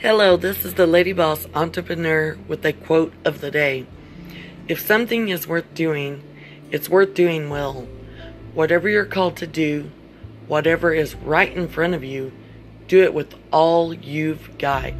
[0.00, 3.84] Hello, this is the Lady Boss Entrepreneur with a quote of the day.
[4.68, 6.22] If something is worth doing,
[6.70, 7.88] it's worth doing well.
[8.54, 9.90] Whatever you're called to do,
[10.46, 12.30] whatever is right in front of you,
[12.86, 14.94] do it with all you've got.